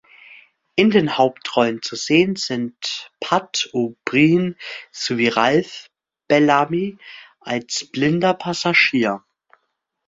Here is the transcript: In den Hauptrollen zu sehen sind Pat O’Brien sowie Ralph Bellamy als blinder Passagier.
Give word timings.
In 0.73 0.89
den 0.89 1.19
Hauptrollen 1.19 1.83
zu 1.83 1.95
sehen 1.95 2.35
sind 2.35 3.11
Pat 3.19 3.69
O’Brien 3.71 4.57
sowie 4.91 5.27
Ralph 5.27 5.91
Bellamy 6.27 6.97
als 7.39 7.87
blinder 7.91 8.33
Passagier. 8.33 9.23